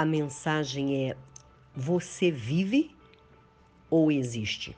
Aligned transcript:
a 0.00 0.04
mensagem 0.06 1.10
é: 1.10 1.16
você 1.76 2.30
vive 2.30 2.96
ou 3.90 4.10
existe? 4.10 4.74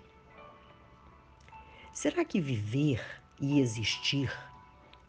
Será 1.93 2.25
que 2.25 2.41
viver 2.41 3.01
e 3.41 3.61
existir 3.61 4.33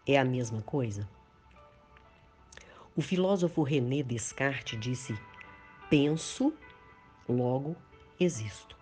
é 0.05 0.19
a 0.19 0.23
mesma 0.23 0.61
coisa? 0.61 1.09
O 2.95 3.01
filósofo 3.01 3.63
René 3.63 4.03
Descartes 4.03 4.79
disse: 4.79 5.17
penso, 5.89 6.53
logo 7.27 7.75
existo. 8.19 8.77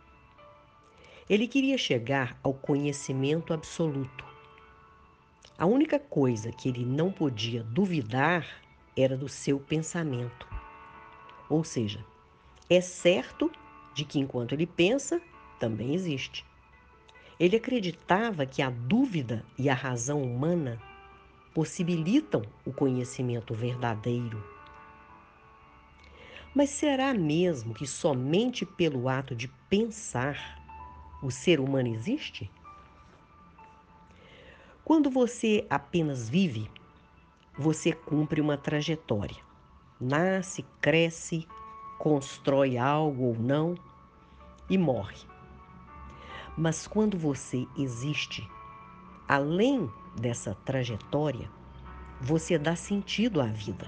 Ele 1.30 1.48
queria 1.48 1.78
chegar 1.78 2.38
ao 2.44 2.54
conhecimento 2.54 3.54
absoluto. 3.54 4.26
A 5.58 5.66
única 5.66 5.98
coisa 5.98 6.52
que 6.52 6.68
ele 6.68 6.84
não 6.84 7.10
podia 7.10 7.64
duvidar 7.64 8.46
era 8.98 9.16
do 9.16 9.30
seu 9.30 9.62
pensamento. 9.62 10.51
Ou 11.52 11.66
seja, 11.66 12.06
é 12.70 12.80
certo 12.80 13.52
de 13.94 14.06
que 14.06 14.18
enquanto 14.18 14.54
ele 14.54 14.66
pensa, 14.66 15.22
também 15.60 15.94
existe. 15.94 16.46
Ele 17.38 17.58
acreditava 17.58 18.46
que 18.46 18.62
a 18.62 18.70
dúvida 18.70 19.46
e 19.60 19.70
a 19.70 19.74
razão 19.74 20.22
humana 20.24 20.82
possibilitam 21.54 22.42
o 22.66 22.72
conhecimento 22.72 23.54
verdadeiro. 23.54 24.42
Mas 26.56 26.70
será 26.70 27.14
mesmo 27.14 27.74
que 27.74 27.86
somente 27.86 28.66
pelo 28.66 29.10
ato 29.10 29.36
de 29.36 29.50
pensar 29.70 30.58
o 31.22 31.30
ser 31.30 31.60
humano 31.60 31.90
existe? 31.90 32.50
Quando 34.86 35.10
você 35.10 35.68
apenas 35.70 36.30
vive, 36.30 36.72
você 37.58 37.92
cumpre 37.92 38.40
uma 38.40 38.58
trajetória. 38.58 39.51
Nasce, 40.02 40.66
cresce, 40.82 41.48
constrói 42.00 42.76
algo 42.76 43.26
ou 43.26 43.36
não 43.36 43.76
e 44.68 44.76
morre. 44.76 45.28
Mas 46.58 46.88
quando 46.88 47.16
você 47.16 47.68
existe, 47.78 48.50
além 49.28 49.88
dessa 50.20 50.56
trajetória, 50.66 51.48
você 52.20 52.58
dá 52.58 52.76
sentido 52.76 53.40
à 53.40 53.46
vida. 53.46 53.88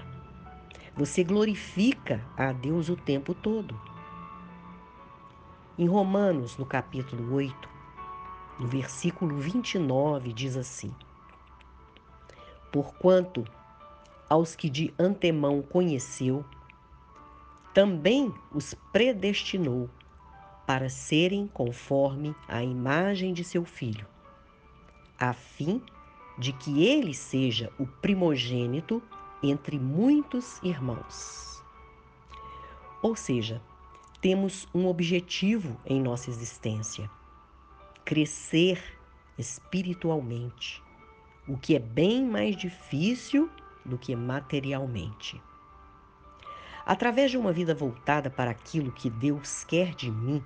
Você 0.96 1.24
glorifica 1.24 2.24
a 2.36 2.52
Deus 2.52 2.88
o 2.88 2.94
tempo 2.94 3.34
todo. 3.34 3.76
Em 5.76 5.88
Romanos, 5.88 6.56
no 6.56 6.64
capítulo 6.64 7.34
8, 7.34 7.68
no 8.60 8.68
versículo 8.68 9.36
29, 9.36 10.32
diz 10.32 10.56
assim: 10.56 10.94
Porquanto 12.70 13.44
aos 14.28 14.54
que 14.56 14.68
de 14.68 14.92
antemão 14.98 15.62
conheceu, 15.62 16.44
também 17.72 18.32
os 18.52 18.74
predestinou 18.92 19.90
para 20.66 20.88
serem 20.88 21.46
conforme 21.48 22.34
a 22.48 22.62
imagem 22.62 23.32
de 23.32 23.44
seu 23.44 23.64
filho, 23.64 24.06
a 25.18 25.32
fim 25.32 25.82
de 26.38 26.52
que 26.52 26.84
ele 26.84 27.12
seja 27.12 27.70
o 27.78 27.86
primogênito 27.86 29.02
entre 29.42 29.78
muitos 29.78 30.60
irmãos. 30.62 31.62
Ou 33.02 33.14
seja, 33.14 33.60
temos 34.20 34.66
um 34.74 34.86
objetivo 34.86 35.78
em 35.84 36.00
nossa 36.00 36.30
existência: 36.30 37.10
crescer 38.04 38.82
espiritualmente, 39.36 40.82
o 41.46 41.58
que 41.58 41.76
é 41.76 41.78
bem 41.78 42.24
mais 42.24 42.56
difícil 42.56 43.50
do 43.84 43.98
que 43.98 44.14
materialmente. 44.16 45.40
Através 46.86 47.30
de 47.30 47.38
uma 47.38 47.52
vida 47.52 47.74
voltada 47.74 48.30
para 48.30 48.50
aquilo 48.50 48.92
que 48.92 49.08
Deus 49.08 49.64
quer 49.64 49.94
de 49.94 50.10
mim, 50.10 50.44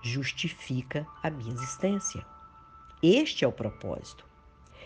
justifica 0.00 1.06
a 1.22 1.30
minha 1.30 1.52
existência. 1.52 2.24
Este 3.02 3.44
é 3.44 3.48
o 3.48 3.52
propósito. 3.52 4.24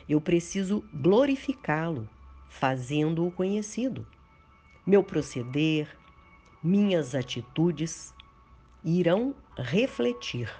Eu 0.08 0.20
preciso 0.20 0.84
glorificá-lo, 0.92 2.08
fazendo-o 2.48 3.30
conhecido. 3.30 4.06
Meu 4.86 5.02
proceder, 5.02 5.96
minhas 6.62 7.14
atitudes 7.14 8.14
irão 8.84 9.34
refletir 9.56 10.50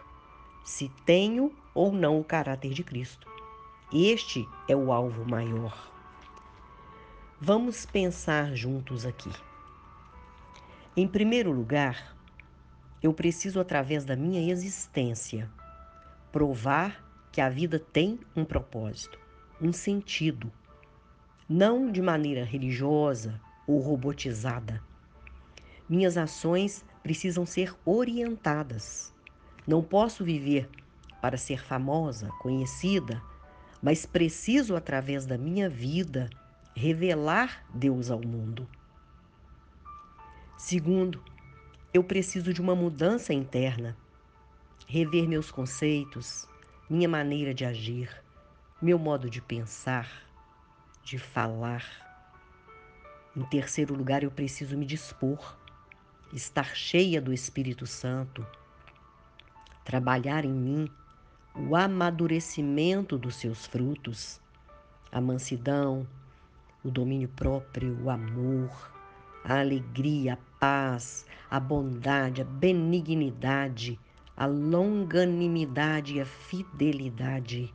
se 0.65 0.89
tenho 1.05 1.55
ou 1.73 1.93
não 1.93 2.19
o 2.19 2.25
caráter 2.25 2.73
de 2.73 2.83
Cristo. 2.83 3.29
Este 3.93 4.49
é 4.69 4.75
o 4.75 4.93
alvo 4.93 5.25
maior. 5.25 5.96
Vamos 7.41 7.85
pensar 7.85 8.55
juntos 8.55 9.05
aqui. 9.05 9.31
Em 10.97 11.07
primeiro 11.07 11.53
lugar, 11.53 12.17
eu 13.03 13.13
preciso, 13.13 13.61
através 13.61 14.07
da 14.07 14.17
minha 14.17 14.51
existência, 14.51 15.51
provar 16.33 17.05
que 17.31 17.41
a 17.41 17.51
vida 17.51 17.79
tem 17.79 18.19
um 18.35 18.45
propósito 18.45 19.19
um 19.61 19.73
sentido, 19.73 20.53
não 21.49 21.91
de 21.91 22.03
maneira 22.03 22.45
religiosa 22.45 23.41
ou 23.67 23.81
robotizada. 23.81 24.83
Minhas 25.89 26.17
ações 26.17 26.85
precisam 27.03 27.47
ser 27.47 27.75
orientadas. 27.85 29.15
Não 29.67 29.83
posso 29.83 30.25
viver 30.25 30.69
para 31.23 31.37
ser 31.37 31.65
famosa, 31.65 32.29
conhecida, 32.41 33.23
mas 33.83 34.05
preciso, 34.05 34.77
através 34.77 35.27
da 35.27 35.39
minha 35.39 35.69
vida, 35.69 36.29
revelar 36.77 37.67
Deus 37.75 38.11
ao 38.11 38.21
mundo. 38.21 38.69
Segundo, 40.57 41.21
eu 41.93 42.05
preciso 42.05 42.53
de 42.53 42.61
uma 42.61 42.77
mudança 42.77 43.33
interna, 43.33 43.97
rever 44.87 45.27
meus 45.27 45.51
conceitos, 45.51 46.49
minha 46.89 47.09
maneira 47.09 47.53
de 47.53 47.65
agir 47.65 48.25
meu 48.81 48.99
modo 48.99 49.31
de 49.31 49.41
pensar, 49.41 50.07
de 51.03 51.19
falar. 51.19 51.83
Em 53.35 53.43
terceiro 53.45 53.95
lugar, 53.95 54.23
eu 54.23 54.31
preciso 54.31 54.77
me 54.77 54.85
dispor, 54.85 55.57
estar 56.33 56.77
cheia 56.77 57.21
do 57.21 57.33
Espírito 57.33 57.87
Santo, 57.87 58.47
trabalhar 59.83 60.45
em 60.45 60.53
mim 60.53 60.91
o 61.55 61.75
amadurecimento 61.75 63.17
dos 63.17 63.37
seus 63.37 63.67
frutos, 63.67 64.43
a 65.11 65.23
mansidão, 65.23 66.07
o 66.87 66.91
domínio 66.91 67.29
próprio, 67.29 67.99
o 68.01 68.09
amor, 68.09 68.71
a 69.45 69.59
alegria, 69.59 70.35
a 70.35 70.61
paz, 70.61 71.27
a 71.51 71.59
bondade, 71.59 72.43
a 72.43 72.45
benignidade, 72.45 73.99
a 74.37 74.47
longanimidade 74.47 76.15
e 76.15 76.21
a 76.21 76.25
fidelidade. 76.25 77.75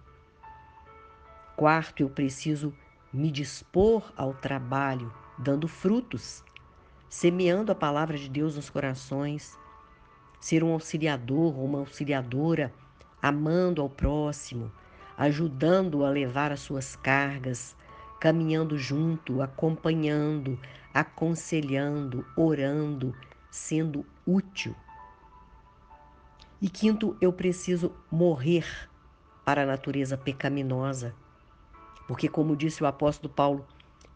Quarto, 1.57 2.01
eu 2.01 2.09
preciso 2.09 2.73
me 3.11 3.29
dispor 3.29 4.13
ao 4.15 4.33
trabalho, 4.33 5.13
dando 5.37 5.67
frutos, 5.67 6.41
semeando 7.09 7.69
a 7.73 7.75
palavra 7.75 8.17
de 8.17 8.29
Deus 8.29 8.55
nos 8.55 8.69
corações, 8.69 9.59
ser 10.39 10.63
um 10.63 10.71
auxiliador 10.71 11.59
ou 11.59 11.65
uma 11.65 11.79
auxiliadora, 11.79 12.73
amando 13.21 13.81
ao 13.81 13.89
próximo, 13.89 14.71
ajudando 15.17 16.05
a 16.05 16.09
levar 16.09 16.53
as 16.53 16.61
suas 16.61 16.95
cargas, 16.95 17.75
caminhando 18.21 18.77
junto, 18.77 19.41
acompanhando, 19.41 20.57
aconselhando, 20.93 22.25
orando, 22.37 23.13
sendo 23.49 24.05
útil. 24.25 24.73
E 26.61 26.69
quinto, 26.69 27.17
eu 27.19 27.33
preciso 27.33 27.91
morrer 28.09 28.65
para 29.43 29.63
a 29.63 29.65
natureza 29.65 30.17
pecaminosa 30.17 31.13
porque, 32.11 32.27
como 32.27 32.57
disse 32.57 32.83
o 32.83 32.87
apóstolo 32.87 33.33
Paulo, 33.33 33.65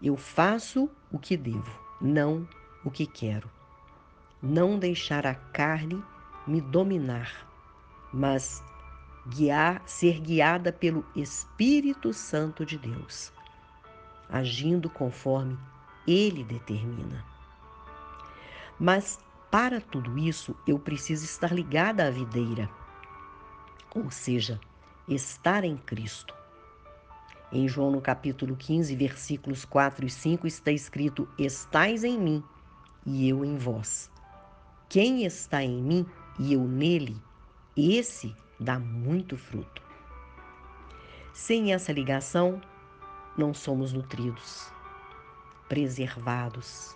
eu 0.04 0.18
faço 0.18 0.90
o 1.10 1.18
que 1.18 1.38
devo, 1.38 1.80
não 2.02 2.46
o 2.84 2.92
que 2.92 3.06
quero. 3.06 3.50
Não 4.42 4.78
deixar 4.78 5.26
a 5.26 5.34
carne 5.34 6.04
me 6.46 6.60
dominar, 6.60 7.48
mas 8.14 8.62
guiar, 9.30 9.82
ser 9.86 10.20
guiada 10.20 10.74
pelo 10.74 11.06
Espírito 11.16 12.12
Santo 12.12 12.66
de 12.66 12.78
Deus, 12.78 13.32
agindo 14.30 14.90
conforme 14.90 15.58
ele 16.08 16.44
determina. 16.44 17.24
Mas 18.80 19.20
para 19.50 19.80
tudo 19.80 20.18
isso, 20.18 20.56
eu 20.68 20.78
preciso 20.78 21.24
estar 21.24 21.54
ligada 21.54 22.06
à 22.06 22.10
videira, 22.10 22.70
ou 23.96 24.12
seja, 24.12 24.60
estar 25.08 25.64
em 25.64 25.78
Cristo. 25.78 26.36
Em 27.52 27.68
João, 27.68 27.92
no 27.92 28.02
capítulo 28.02 28.56
15, 28.56 28.96
versículos 28.96 29.64
4 29.64 30.06
e 30.06 30.10
5, 30.10 30.46
está 30.46 30.72
escrito: 30.72 31.28
Estais 31.38 32.04
em 32.04 32.20
mim 32.20 32.44
e 33.06 33.30
eu 33.30 33.46
em 33.46 33.58
vós. 33.58 34.12
Quem 34.90 35.26
está 35.26 35.64
em 35.64 35.82
mim 35.82 36.06
e 36.38 36.54
eu 36.54 36.68
nele, 36.68 37.16
esse 37.78 38.36
dá 38.60 38.78
muito 38.78 39.38
fruto. 39.38 39.82
Sem 41.34 41.74
essa 41.74 41.94
ligação, 41.94 42.60
não 43.38 43.54
somos 43.54 43.94
nutridos, 43.94 44.72
preservados, 45.68 46.96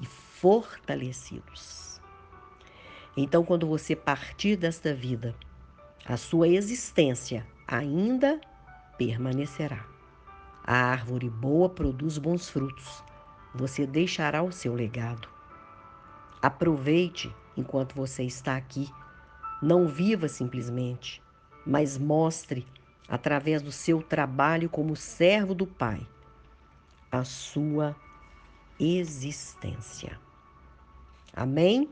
e 0.00 0.06
fortalecidos. 0.06 2.00
Então, 3.16 3.44
quando 3.44 3.66
você 3.66 3.96
partir 3.96 4.56
desta 4.56 4.94
vida, 4.94 5.34
a 6.06 6.16
sua 6.16 6.48
existência 6.48 7.46
ainda 7.66 8.40
permanecerá. 8.96 9.84
A 10.64 10.74
árvore 10.74 11.28
boa 11.28 11.68
produz 11.68 12.18
bons 12.18 12.48
frutos. 12.48 13.02
Você 13.54 13.86
deixará 13.86 14.42
o 14.42 14.52
seu 14.52 14.74
legado. 14.74 15.28
Aproveite 16.40 17.34
enquanto 17.56 17.94
você 17.94 18.22
está 18.22 18.56
aqui. 18.56 18.88
Não 19.60 19.88
viva 19.88 20.28
simplesmente, 20.28 21.22
mas 21.66 21.98
mostre, 21.98 22.64
através 23.08 23.62
do 23.62 23.72
seu 23.72 24.02
trabalho 24.02 24.68
como 24.68 24.94
servo 24.94 25.54
do 25.54 25.66
Pai, 25.66 26.06
a 27.10 27.24
sua 27.24 27.96
existência. 28.78 30.18
Amém? 31.34 31.90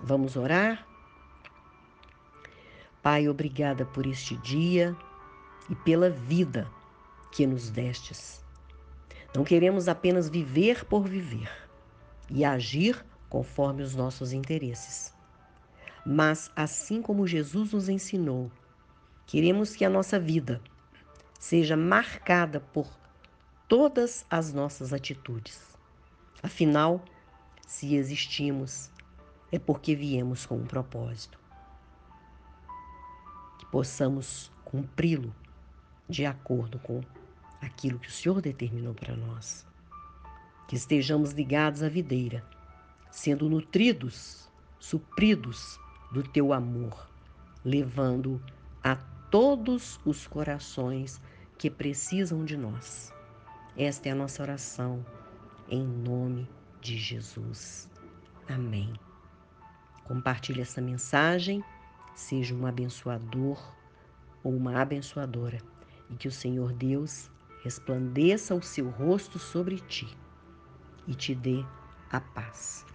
Vamos 0.00 0.36
orar? 0.36 0.86
Pai, 3.02 3.28
obrigada 3.28 3.84
por 3.84 4.06
este 4.06 4.36
dia 4.38 4.96
e 5.68 5.74
pela 5.76 6.10
vida 6.10 6.68
que 7.30 7.46
nos 7.46 7.70
destes. 7.70 8.44
Não 9.34 9.44
queremos 9.44 9.86
apenas 9.86 10.28
viver 10.28 10.84
por 10.86 11.06
viver 11.06 11.50
e 12.30 12.44
agir 12.44 13.04
conforme 13.28 13.82
os 13.82 13.94
nossos 13.94 14.32
interesses. 14.32 15.14
Mas, 16.04 16.50
assim 16.56 17.02
como 17.02 17.26
Jesus 17.26 17.72
nos 17.72 17.88
ensinou, 17.88 18.50
queremos 19.26 19.74
que 19.74 19.84
a 19.84 19.90
nossa 19.90 20.18
vida 20.18 20.60
seja 21.38 21.76
marcada 21.76 22.60
por 22.60 22.88
todas 23.68 24.24
as 24.30 24.52
nossas 24.52 24.92
atitudes. 24.92 25.76
Afinal, 26.42 27.04
se 27.66 27.96
existimos, 27.96 28.90
é 29.50 29.58
porque 29.58 29.94
viemos 29.94 30.46
com 30.46 30.56
um 30.56 30.66
propósito. 30.66 31.38
Que 33.58 33.66
possamos 33.66 34.52
cumpri-lo 34.64 35.34
de 36.08 36.24
acordo 36.24 36.78
com 36.78 37.00
aquilo 37.60 37.98
que 37.98 38.08
o 38.08 38.12
Senhor 38.12 38.40
determinou 38.40 38.94
para 38.94 39.16
nós. 39.16 39.66
Que 40.68 40.76
estejamos 40.76 41.32
ligados 41.32 41.82
à 41.82 41.88
videira, 41.88 42.44
sendo 43.10 43.48
nutridos, 43.48 44.48
supridos 44.78 45.78
do 46.12 46.22
teu 46.22 46.52
amor, 46.52 47.08
levando 47.64 48.40
a 48.82 48.96
todos 49.38 50.00
os 50.02 50.26
corações 50.26 51.20
que 51.58 51.68
precisam 51.68 52.42
de 52.42 52.56
nós. 52.56 53.12
Esta 53.76 54.08
é 54.08 54.12
a 54.12 54.14
nossa 54.14 54.42
oração, 54.42 55.04
em 55.68 55.86
nome 55.86 56.48
de 56.80 56.96
Jesus. 56.96 57.86
Amém. 58.48 58.94
Compartilhe 60.04 60.62
essa 60.62 60.80
mensagem, 60.80 61.62
seja 62.14 62.54
um 62.54 62.66
abençoador 62.66 63.76
ou 64.42 64.56
uma 64.56 64.80
abençoadora, 64.80 65.58
e 66.08 66.16
que 66.16 66.28
o 66.28 66.32
Senhor 66.32 66.72
Deus 66.72 67.30
resplandeça 67.62 68.54
o 68.54 68.62
seu 68.62 68.88
rosto 68.88 69.38
sobre 69.38 69.80
ti 69.80 70.08
e 71.06 71.14
te 71.14 71.34
dê 71.34 71.62
a 72.10 72.22
paz. 72.22 72.86